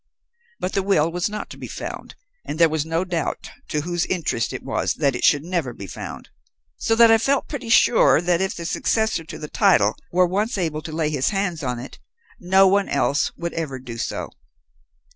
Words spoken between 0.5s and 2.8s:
But the will was not to be found, and there